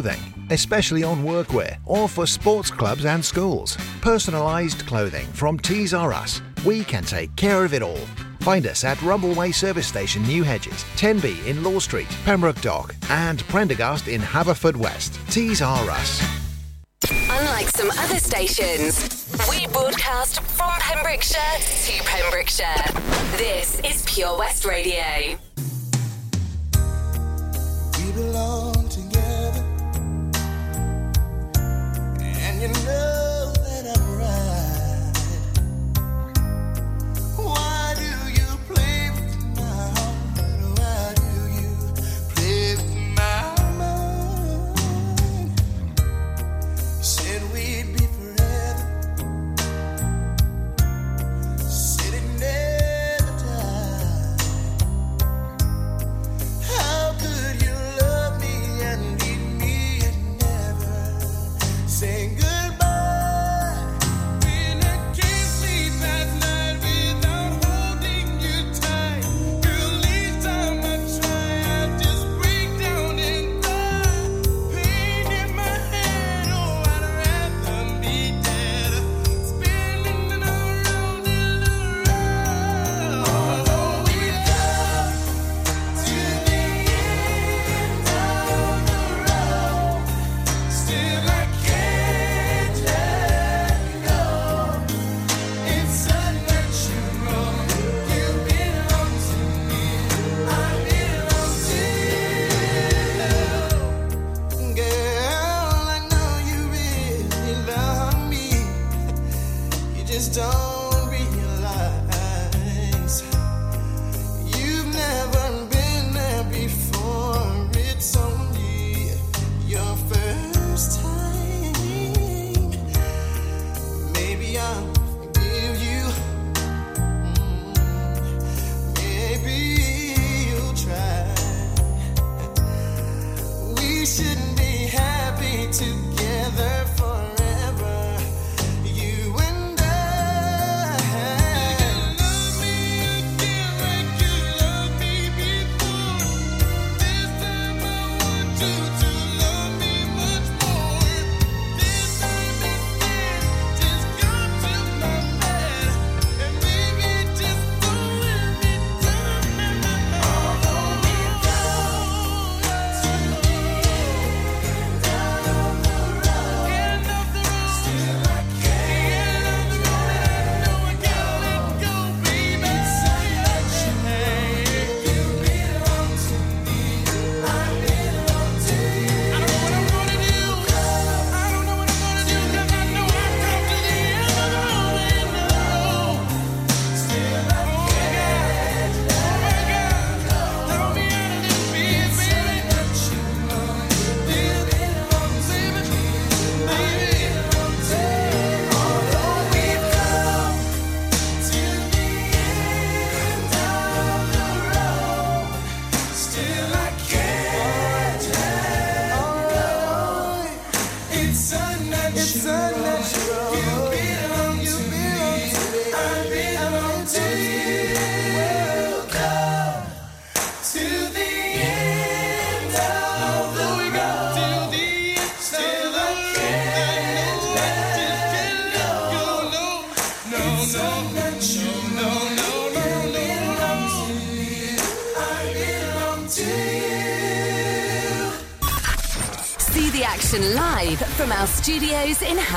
especially 0.49 1.03
on 1.03 1.23
workwear 1.23 1.77
or 1.85 2.07
for 2.07 2.25
sports 2.25 2.71
clubs 2.71 3.05
and 3.05 3.23
schools. 3.23 3.77
Personalised 4.01 4.85
clothing 4.87 5.27
from 5.33 5.59
Tees 5.59 5.93
R 5.93 6.13
Us. 6.13 6.41
We 6.65 6.83
can 6.83 7.03
take 7.03 7.35
care 7.35 7.65
of 7.65 7.73
it 7.73 7.81
all. 7.83 8.05
Find 8.41 8.65
us 8.65 8.83
at 8.83 8.97
Rumbleway 8.99 9.53
Service 9.53 9.87
Station, 9.87 10.23
New 10.23 10.43
Hedges, 10.43 10.83
10B 10.95 11.45
in 11.45 11.63
Law 11.63 11.79
Street, 11.79 12.07
Pembroke 12.25 12.59
Dock, 12.61 12.95
and 13.09 13.43
Prendergast 13.47 14.07
in 14.07 14.21
Haverfordwest. 14.21 15.17
Tees 15.31 15.61
R 15.61 15.89
Us. 15.89 16.21
Unlike 17.09 17.69
some 17.69 17.89
other 17.91 18.17
stations, 18.17 19.27
we 19.49 19.65
broadcast 19.67 20.41
from 20.41 20.71
Pembrokeshire 20.79 21.59
to 21.59 22.03
Pembrokeshire. 22.03 22.83
This 23.37 23.79
is 23.81 24.03
Pure 24.05 24.37
West 24.37 24.65
Radio. 24.65 25.37
We 27.97 28.11
belong 28.11 28.89
together, 28.89 29.30
you 32.61 32.67
know 32.67 33.40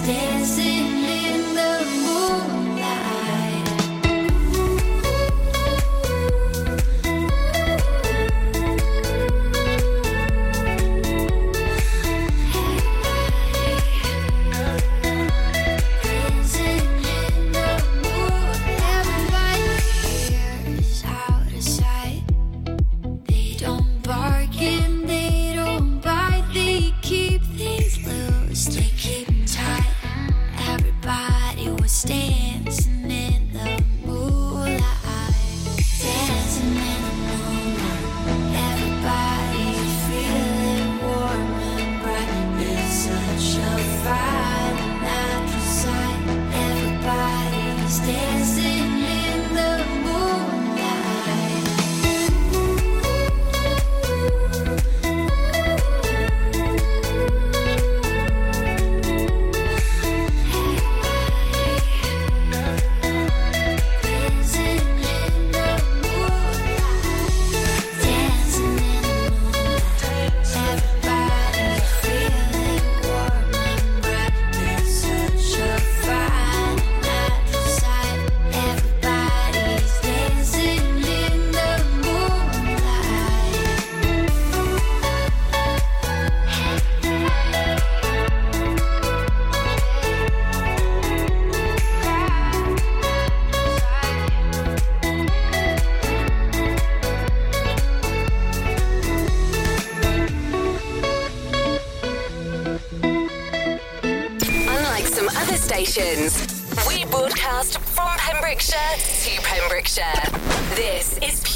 Dancing 0.00 0.77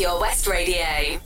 Pure 0.03 0.21
West 0.21 0.49
Radio. 0.49 1.21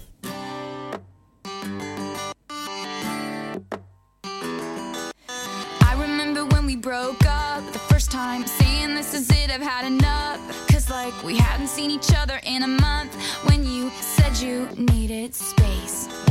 I 5.80 5.96
remember 5.96 6.44
when 6.44 6.66
we 6.66 6.76
broke 6.76 7.24
up 7.24 7.64
the 7.72 7.78
first 7.78 8.10
time, 8.10 8.46
saying 8.46 8.94
this 8.94 9.14
is 9.14 9.30
it, 9.30 9.50
I've 9.50 9.62
had 9.62 9.86
enough. 9.86 10.40
Cause 10.68 10.90
like 10.90 11.14
we 11.22 11.38
hadn't 11.38 11.68
seen 11.68 11.90
each 11.90 12.12
other 12.14 12.38
in 12.44 12.64
a 12.64 12.68
month 12.68 13.14
when 13.48 13.64
you 13.64 13.88
said 13.98 14.36
you 14.36 14.68
needed 14.76 15.34
space. 15.34 15.85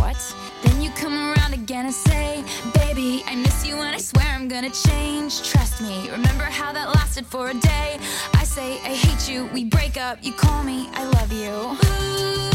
What? 0.06 0.36
Then 0.62 0.84
you 0.84 0.92
come 0.92 1.16
around 1.18 1.56
again 1.56 1.86
and 1.86 1.94
say, 1.94 2.44
Baby, 2.76 3.24
I 3.26 3.34
miss 3.34 3.66
you 3.66 3.78
and 3.78 3.96
I 3.96 3.98
swear 3.98 4.28
I'm 4.28 4.48
gonna 4.48 4.70
change. 4.70 5.42
Trust 5.42 5.82
me, 5.82 6.12
remember 6.12 6.44
how 6.44 6.72
that 6.74 6.90
lasted 6.90 7.26
for 7.26 7.50
a 7.50 7.56
day? 7.56 7.98
I 8.36 8.44
say, 8.44 8.74
I 8.84 8.94
hate 8.94 9.28
you, 9.28 9.48
we 9.48 9.66
break 9.66 9.98
up, 9.98 10.20
you 10.22 10.32
call 10.34 10.62
me, 10.64 10.90
I 10.94 11.06
love 11.06 11.32
you. 11.34 11.56
We 12.52 12.55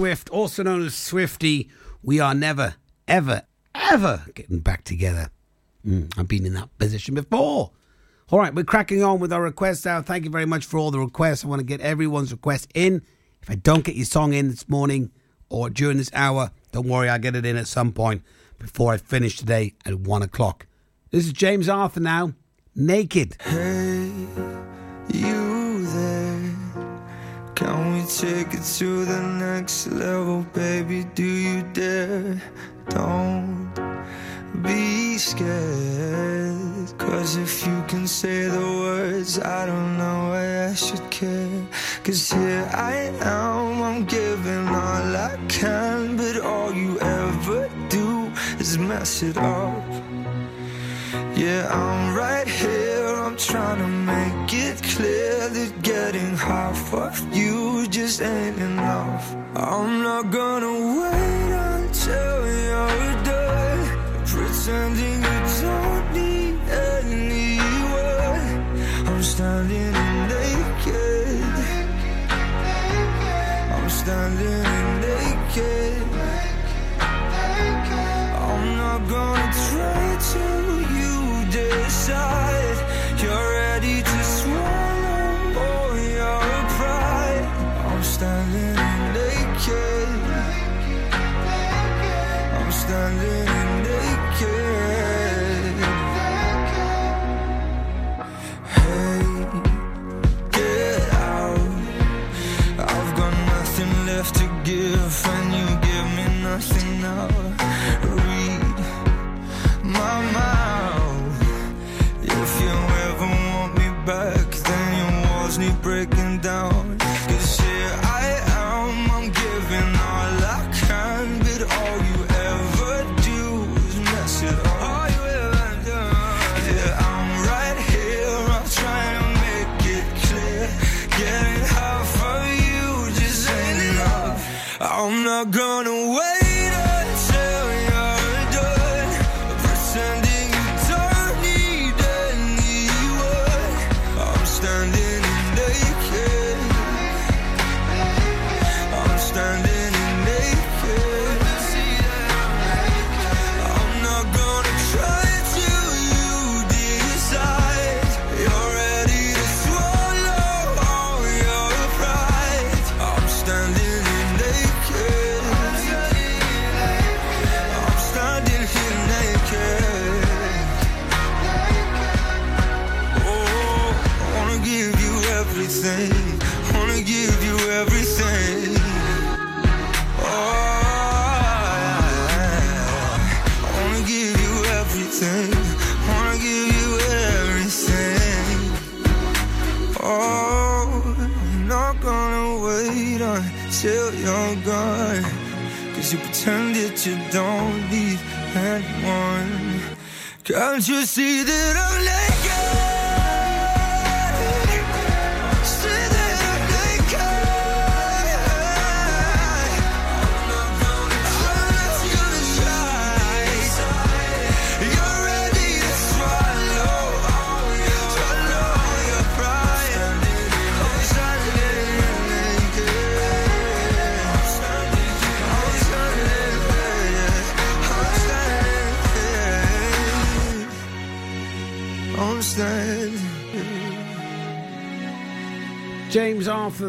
Swift, 0.00 0.30
also 0.30 0.62
known 0.62 0.86
as 0.86 0.94
Swifty, 0.94 1.68
we 2.02 2.20
are 2.20 2.32
never, 2.32 2.76
ever, 3.06 3.42
ever 3.74 4.24
getting 4.34 4.60
back 4.60 4.82
together. 4.82 5.28
Mm, 5.86 6.10
I've 6.18 6.26
been 6.26 6.46
in 6.46 6.54
that 6.54 6.70
position 6.78 7.14
before. 7.14 7.72
All 8.30 8.38
right, 8.38 8.54
we're 8.54 8.64
cracking 8.64 9.02
on 9.02 9.20
with 9.20 9.30
our 9.30 9.42
requests 9.42 9.84
now. 9.84 10.00
Thank 10.00 10.24
you 10.24 10.30
very 10.30 10.46
much 10.46 10.64
for 10.64 10.78
all 10.78 10.90
the 10.90 10.98
requests. 10.98 11.44
I 11.44 11.48
want 11.48 11.60
to 11.60 11.66
get 11.66 11.82
everyone's 11.82 12.32
request 12.32 12.70
in. 12.74 13.02
If 13.42 13.50
I 13.50 13.56
don't 13.56 13.84
get 13.84 13.94
your 13.94 14.06
song 14.06 14.32
in 14.32 14.48
this 14.48 14.66
morning 14.70 15.10
or 15.50 15.68
during 15.68 15.98
this 15.98 16.10
hour, 16.14 16.50
don't 16.72 16.88
worry, 16.88 17.10
I'll 17.10 17.18
get 17.18 17.36
it 17.36 17.44
in 17.44 17.58
at 17.58 17.66
some 17.66 17.92
point 17.92 18.22
before 18.58 18.94
I 18.94 18.96
finish 18.96 19.36
today 19.36 19.74
at 19.84 19.96
one 19.96 20.22
o'clock. 20.22 20.66
This 21.10 21.26
is 21.26 21.34
James 21.34 21.68
Arthur 21.68 22.00
now, 22.00 22.32
Naked. 22.74 23.36
Hey, 23.42 24.10
you? 25.12 25.39
Can 27.60 27.92
we 27.92 28.00
take 28.06 28.54
it 28.54 28.64
to 28.78 29.04
the 29.04 29.20
next 29.20 29.88
level, 29.88 30.46
baby? 30.54 31.04
Do 31.14 31.22
you 31.22 31.62
dare? 31.74 32.40
Don't 32.88 33.70
be 34.62 35.18
scared. 35.18 36.88
Cause 36.96 37.36
if 37.36 37.66
you 37.66 37.84
can 37.86 38.06
say 38.06 38.46
the 38.46 38.66
words, 38.80 39.38
I 39.38 39.66
don't 39.66 39.98
know 39.98 40.30
why 40.30 40.70
I 40.70 40.74
should 40.74 41.04
care. 41.10 41.66
Cause 42.02 42.32
here 42.32 42.66
I 42.72 43.12
am, 43.20 43.82
I'm 43.82 44.04
giving 44.06 44.66
all 44.68 45.14
I 45.28 45.36
can, 45.48 46.16
but 46.16 46.40
all 46.40 46.72
you 46.72 46.98
ever 46.98 47.68
do 47.90 48.32
is 48.58 48.78
mess 48.78 49.22
it 49.22 49.36
up. 49.36 49.84
Yeah, 51.36 51.68
I'm 51.70 52.16
right 52.16 52.48
here. 52.48 52.89
Trying 53.46 53.78
to 53.78 53.88
make 53.88 54.52
it 54.52 54.82
clear 54.82 55.48
that 55.48 55.82
getting 55.82 56.36
half 56.36 56.92
of 56.92 57.34
you 57.34 57.88
just 57.88 58.20
ain't 58.20 58.58
enough. 58.58 59.34
I'm 59.56 60.02
not 60.02 60.30
gonna 60.30 61.00
wait 61.00 61.52
until 61.74 62.36
you're 62.46 63.24
done 63.24 64.26
pretending 64.26 65.29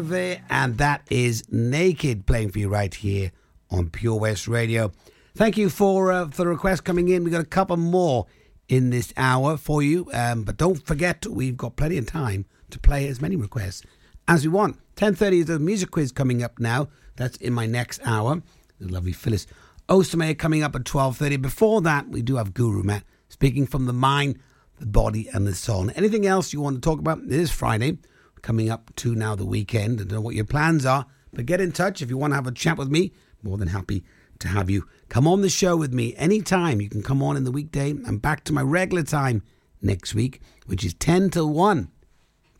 There, 0.00 0.42
and 0.48 0.78
that 0.78 1.06
is 1.10 1.44
Naked 1.50 2.26
playing 2.26 2.50
for 2.50 2.58
you 2.58 2.68
right 2.70 2.94
here 2.94 3.30
on 3.70 3.90
Pure 3.90 4.20
West 4.20 4.48
Radio. 4.48 4.90
Thank 5.34 5.58
you 5.58 5.68
for 5.68 6.10
uh, 6.10 6.28
for 6.28 6.44
the 6.44 6.48
request 6.48 6.84
coming 6.84 7.08
in. 7.08 7.24
We've 7.24 7.32
got 7.32 7.42
a 7.42 7.46
couple 7.46 7.76
more 7.76 8.26
in 8.68 8.88
this 8.88 9.12
hour 9.18 9.58
for 9.58 9.82
you, 9.82 10.08
um, 10.14 10.44
but 10.44 10.56
don't 10.56 10.84
forget 10.86 11.26
we've 11.26 11.56
got 11.58 11.76
plenty 11.76 11.98
of 11.98 12.06
time 12.06 12.46
to 12.70 12.78
play 12.78 13.06
as 13.06 13.20
many 13.20 13.36
requests 13.36 13.82
as 14.26 14.44
we 14.44 14.48
want. 14.48 14.78
10.30 14.96 15.40
is 15.40 15.46
the 15.46 15.58
music 15.58 15.90
quiz 15.90 16.10
coming 16.10 16.42
up 16.42 16.58
now. 16.58 16.88
That's 17.16 17.36
in 17.36 17.52
my 17.52 17.66
next 17.66 18.00
hour. 18.04 18.42
The 18.80 18.88
lovely 18.88 19.12
Phyllis 19.12 19.46
Ostermeyer 19.88 20.38
coming 20.38 20.62
up 20.62 20.74
at 20.74 20.84
12.30. 20.84 21.42
Before 21.42 21.82
that, 21.82 22.08
we 22.08 22.22
do 22.22 22.36
have 22.36 22.54
Guru 22.54 22.82
Matt 22.82 23.04
speaking 23.28 23.66
from 23.66 23.84
the 23.84 23.92
mind, 23.92 24.38
the 24.78 24.86
body 24.86 25.28
and 25.34 25.46
the 25.46 25.54
soul. 25.54 25.82
And 25.82 25.96
anything 25.96 26.26
else 26.26 26.52
you 26.52 26.60
want 26.62 26.76
to 26.76 26.80
talk 26.80 26.98
about, 26.98 27.18
it 27.18 27.32
is 27.32 27.50
Friday 27.50 27.98
coming 28.42 28.68
up 28.68 28.94
to 28.96 29.14
now 29.14 29.34
the 29.34 29.46
weekend. 29.46 30.00
I 30.00 30.04
don't 30.04 30.12
know 30.12 30.20
what 30.20 30.34
your 30.34 30.44
plans 30.44 30.84
are, 30.84 31.06
but 31.32 31.46
get 31.46 31.60
in 31.60 31.72
touch 31.72 32.02
if 32.02 32.10
you 32.10 32.18
want 32.18 32.32
to 32.32 32.36
have 32.36 32.46
a 32.46 32.52
chat 32.52 32.76
with 32.76 32.90
me. 32.90 33.12
More 33.42 33.56
than 33.56 33.68
happy 33.68 34.04
to 34.40 34.48
have 34.48 34.68
you 34.68 34.86
come 35.08 35.26
on 35.26 35.40
the 35.40 35.48
show 35.48 35.76
with 35.76 35.92
me 35.92 36.14
anytime. 36.16 36.80
You 36.80 36.88
can 36.88 37.02
come 37.02 37.22
on 37.22 37.36
in 37.36 37.44
the 37.44 37.52
weekday. 37.52 37.90
I'm 37.90 38.18
back 38.18 38.44
to 38.44 38.52
my 38.52 38.62
regular 38.62 39.02
time 39.02 39.42
next 39.80 40.14
week, 40.14 40.40
which 40.66 40.84
is 40.84 40.94
10 40.94 41.30
till 41.30 41.50
1. 41.50 41.90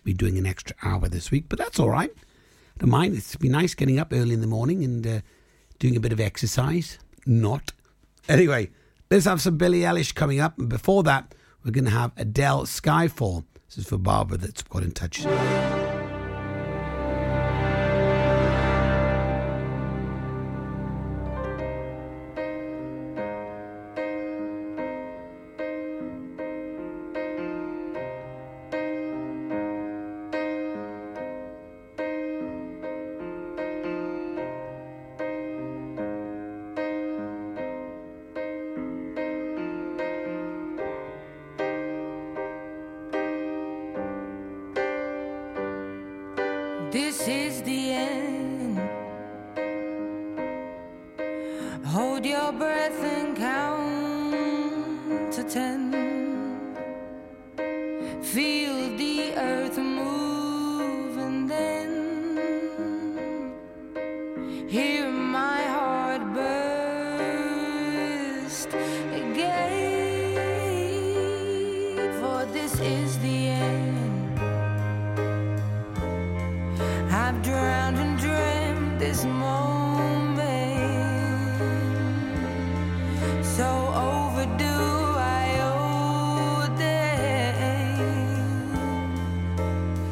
Be 0.04 0.12
doing 0.12 0.38
an 0.38 0.46
extra 0.46 0.74
hour 0.82 1.08
this 1.08 1.30
week, 1.30 1.46
but 1.48 1.58
that's 1.58 1.78
all 1.78 1.90
right. 1.90 2.10
I 2.10 2.80
don't 2.80 2.90
mind. 2.90 3.16
It's 3.16 3.36
be 3.36 3.48
nice 3.48 3.74
getting 3.74 3.98
up 3.98 4.12
early 4.12 4.34
in 4.34 4.40
the 4.40 4.46
morning 4.46 4.82
and 4.82 5.06
uh, 5.06 5.20
doing 5.78 5.96
a 5.96 6.00
bit 6.00 6.12
of 6.12 6.20
exercise. 6.20 6.98
Not. 7.26 7.72
Anyway, 8.28 8.70
let's 9.10 9.26
have 9.26 9.40
some 9.40 9.56
Billie 9.56 9.80
Eilish 9.80 10.14
coming 10.14 10.40
up. 10.40 10.58
And 10.58 10.68
before 10.68 11.02
that, 11.04 11.34
we're 11.64 11.70
going 11.70 11.84
to 11.84 11.90
have 11.90 12.12
Adele 12.16 12.64
Skyfall. 12.64 13.44
This 13.74 13.86
is 13.86 13.88
for 13.88 13.96
Barbara 13.96 14.36
that's 14.36 14.62
got 14.64 14.82
in 14.82 14.92
touch. 14.92 15.24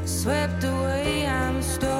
swept 0.05 0.65
away. 0.65 1.27
I'm 1.27 1.63
stolen. 1.63 2.00